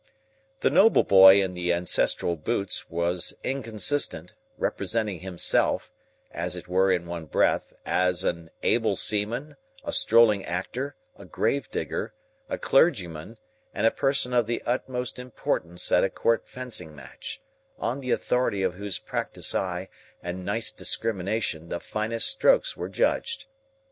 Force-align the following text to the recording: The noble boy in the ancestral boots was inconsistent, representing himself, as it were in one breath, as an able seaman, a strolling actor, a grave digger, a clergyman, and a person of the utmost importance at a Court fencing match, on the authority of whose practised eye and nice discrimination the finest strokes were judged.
The 0.61 0.71
noble 0.71 1.03
boy 1.03 1.43
in 1.43 1.53
the 1.53 1.71
ancestral 1.71 2.35
boots 2.35 2.89
was 2.89 3.35
inconsistent, 3.43 4.33
representing 4.57 5.19
himself, 5.19 5.91
as 6.31 6.55
it 6.55 6.67
were 6.67 6.91
in 6.91 7.05
one 7.05 7.25
breath, 7.25 7.71
as 7.85 8.23
an 8.23 8.49
able 8.63 8.95
seaman, 8.95 9.57
a 9.83 9.93
strolling 9.93 10.43
actor, 10.43 10.95
a 11.19 11.25
grave 11.25 11.69
digger, 11.69 12.15
a 12.49 12.57
clergyman, 12.57 13.37
and 13.75 13.85
a 13.85 13.91
person 13.91 14.33
of 14.33 14.47
the 14.47 14.63
utmost 14.65 15.19
importance 15.19 15.91
at 15.91 16.03
a 16.03 16.09
Court 16.09 16.47
fencing 16.49 16.95
match, 16.95 17.39
on 17.77 17.99
the 17.99 18.09
authority 18.09 18.63
of 18.63 18.73
whose 18.73 18.97
practised 18.97 19.53
eye 19.55 19.87
and 20.23 20.43
nice 20.43 20.71
discrimination 20.71 21.69
the 21.69 21.79
finest 21.79 22.27
strokes 22.27 22.75
were 22.75 22.89
judged. 22.89 23.45